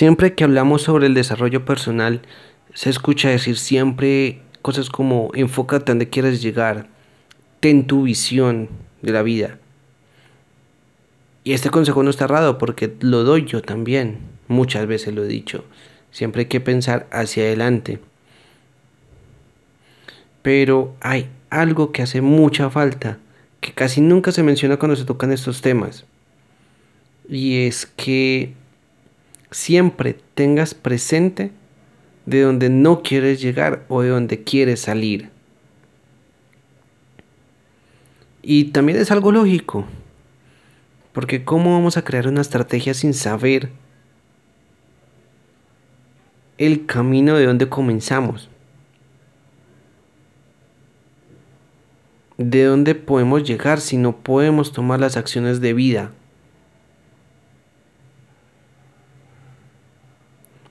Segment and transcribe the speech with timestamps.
[0.00, 2.22] Siempre que hablamos sobre el desarrollo personal,
[2.72, 6.88] se escucha decir siempre cosas como enfócate donde quieres llegar,
[7.60, 8.70] ten tu visión
[9.02, 9.58] de la vida.
[11.44, 15.28] Y este consejo no está errado porque lo doy yo también, muchas veces lo he
[15.28, 15.66] dicho.
[16.12, 18.00] Siempre hay que pensar hacia adelante.
[20.40, 23.18] Pero hay algo que hace mucha falta,
[23.60, 26.06] que casi nunca se menciona cuando se tocan estos temas.
[27.28, 28.54] Y es que
[29.50, 31.52] siempre tengas presente
[32.26, 35.30] de donde no quieres llegar o de donde quieres salir.
[38.42, 39.84] Y también es algo lógico,
[41.12, 43.70] porque ¿cómo vamos a crear una estrategia sin saber
[46.56, 48.48] el camino de donde comenzamos?
[52.38, 56.12] ¿De dónde podemos llegar si no podemos tomar las acciones de vida?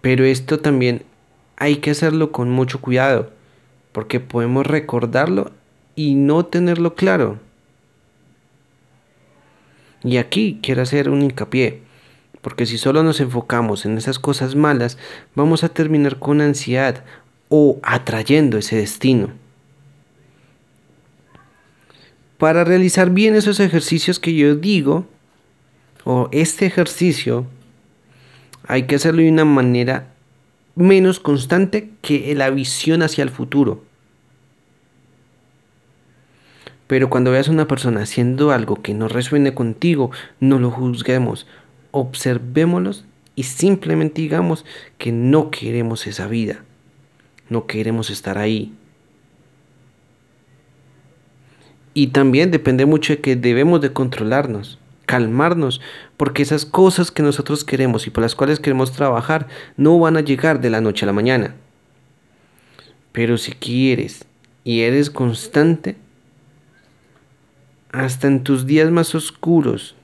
[0.00, 1.02] Pero esto también
[1.56, 3.30] hay que hacerlo con mucho cuidado,
[3.92, 5.50] porque podemos recordarlo
[5.94, 7.38] y no tenerlo claro.
[10.02, 11.82] Y aquí quiero hacer un hincapié,
[12.40, 14.96] porque si solo nos enfocamos en esas cosas malas,
[15.34, 17.04] vamos a terminar con ansiedad
[17.50, 19.30] o atrayendo ese destino.
[22.38, 25.04] Para realizar bien esos ejercicios que yo digo,
[26.04, 27.44] o este ejercicio,
[28.70, 30.06] hay que hacerlo de una manera
[30.76, 33.82] menos constante que la visión hacia el futuro.
[36.86, 41.48] Pero cuando veas a una persona haciendo algo que no resuene contigo, no lo juzguemos,
[41.90, 43.04] observémoslos
[43.34, 44.64] y simplemente digamos
[44.98, 46.62] que no queremos esa vida,
[47.48, 48.72] no queremos estar ahí.
[51.92, 54.78] Y también depende mucho de que debemos de controlarnos
[55.10, 55.80] calmarnos,
[56.16, 60.20] porque esas cosas que nosotros queremos y por las cuales queremos trabajar no van a
[60.20, 61.56] llegar de la noche a la mañana.
[63.10, 64.24] Pero si quieres
[64.62, 65.96] y eres constante,
[67.90, 69.96] hasta en tus días más oscuros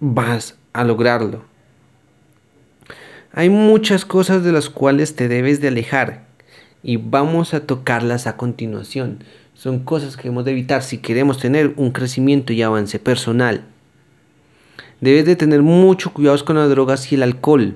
[0.00, 1.44] vas a lograrlo.
[3.32, 6.24] Hay muchas cosas de las cuales te debes de alejar
[6.82, 9.24] y vamos a tocarlas a continuación.
[9.58, 13.64] Son cosas que debemos de evitar si queremos tener un crecimiento y avance personal.
[15.00, 17.74] Debes de tener mucho cuidado con las drogas y el alcohol.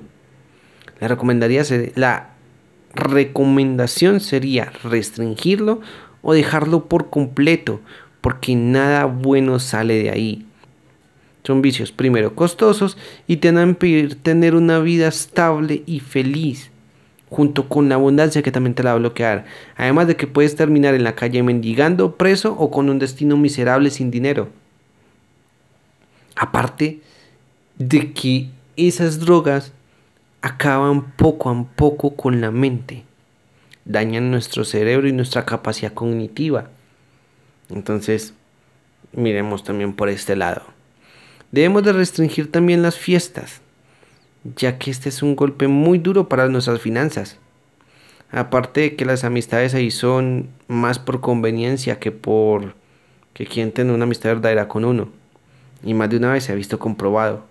[1.01, 1.61] La, recomendaría,
[1.95, 2.29] la
[2.95, 5.81] recomendación sería restringirlo
[6.21, 7.81] o dejarlo por completo,
[8.21, 10.45] porque nada bueno sale de ahí.
[11.43, 16.71] Son vicios primero costosos y te van a impedir tener una vida estable y feliz
[17.33, 19.45] junto con la abundancia que también te la va a bloquear.
[19.75, 23.89] Además de que puedes terminar en la calle mendigando, preso o con un destino miserable
[23.89, 24.49] sin dinero.
[26.35, 27.01] Aparte
[27.79, 29.73] de que esas drogas
[30.43, 33.03] acaban poco a poco con la mente.
[33.83, 36.69] Dañan nuestro cerebro y nuestra capacidad cognitiva.
[37.71, 38.35] Entonces,
[39.11, 40.61] miremos también por este lado.
[41.51, 43.62] Debemos de restringir también las fiestas
[44.43, 47.37] ya que este es un golpe muy duro para nuestras finanzas.
[48.31, 52.75] Aparte de que las amistades ahí son más por conveniencia que por
[53.33, 55.09] que quien tiene una amistad verdadera con uno.
[55.83, 57.45] Y más de una vez se ha visto comprobado.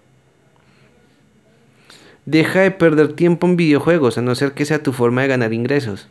[2.25, 5.53] Deja de perder tiempo en videojuegos, a no ser que sea tu forma de ganar
[5.53, 6.09] ingresos.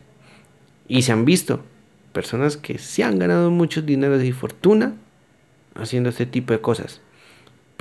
[0.88, 1.62] Y se han visto
[2.12, 4.94] personas que se han ganado muchos dineros y fortuna
[5.74, 7.00] haciendo este tipo de cosas.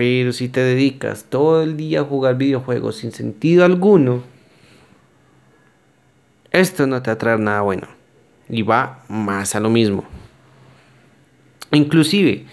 [0.02, 4.24] Pero si te dedicas todo el día a jugar videojuegos sin sentido alguno,
[6.50, 7.88] esto no te atrae nada bueno.
[8.50, 10.04] Y va más a lo mismo.
[11.72, 12.48] Inclusive,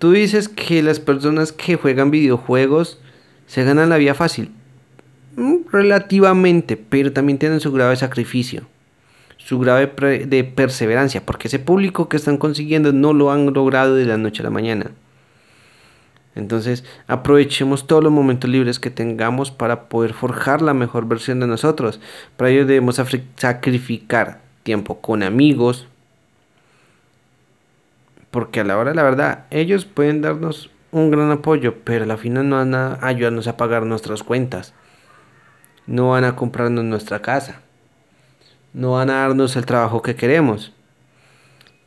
[0.00, 2.98] tú dices que las personas que juegan videojuegos
[3.46, 4.50] se ganan la vida fácil.
[5.36, 8.66] Mm, relativamente, pero también tienen su grave sacrificio,
[9.36, 9.86] su grave
[10.26, 14.42] de perseverancia, porque ese público que están consiguiendo no lo han logrado de la noche
[14.42, 14.90] a la mañana.
[16.38, 21.46] Entonces aprovechemos todos los momentos libres que tengamos para poder forjar la mejor versión de
[21.46, 22.00] nosotros.
[22.36, 23.00] Para ello debemos
[23.36, 25.88] sacrificar tiempo con amigos.
[28.30, 32.06] Porque a la hora de la verdad, ellos pueden darnos un gran apoyo, pero a
[32.06, 34.74] la final no van a ayudarnos a pagar nuestras cuentas.
[35.86, 37.62] No van a comprarnos nuestra casa.
[38.72, 40.72] No van a darnos el trabajo que queremos.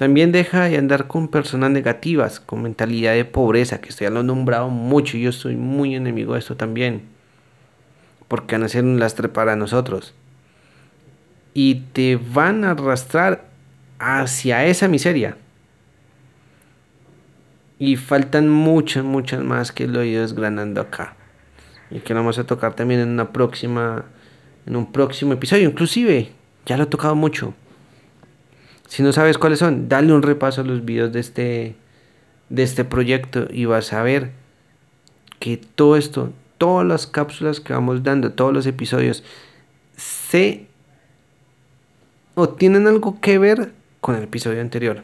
[0.01, 4.21] También deja de andar con personas negativas, con mentalidad de pobreza, que esto ya lo
[4.21, 7.03] he nombrado mucho y yo soy muy enemigo de esto también.
[8.27, 10.15] Porque van a ser un lastre para nosotros.
[11.53, 13.45] Y te van a arrastrar
[13.99, 15.37] hacia esa miseria.
[17.77, 21.15] Y faltan muchas, muchas más que lo he ido desgranando acá.
[21.91, 24.05] y que lo vamos a tocar también en una próxima
[24.65, 26.31] en un próximo episodio inclusive
[26.65, 27.53] ya lo he tocado mucho
[28.91, 31.75] si no sabes cuáles son dale un repaso a los videos de este
[32.49, 34.31] de este proyecto y vas a ver
[35.39, 39.23] que todo esto todas las cápsulas que vamos dando todos los episodios
[39.95, 40.67] se
[42.35, 43.71] o tienen algo que ver
[44.01, 45.03] con el episodio anterior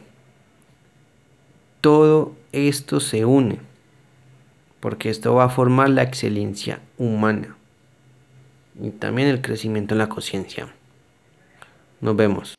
[1.79, 3.59] todo esto se une
[4.81, 7.55] porque esto va a formar la excelencia humana
[8.81, 10.67] y también el crecimiento en la conciencia.
[11.99, 12.55] Nos vemos.